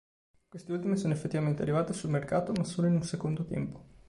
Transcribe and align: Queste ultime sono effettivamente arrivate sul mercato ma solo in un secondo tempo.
Queste 0.49 0.71
ultime 0.71 0.95
sono 0.97 1.13
effettivamente 1.13 1.61
arrivate 1.61 1.93
sul 1.93 2.09
mercato 2.09 2.53
ma 2.53 2.63
solo 2.63 2.87
in 2.87 2.95
un 2.95 3.03
secondo 3.03 3.45
tempo. 3.45 3.85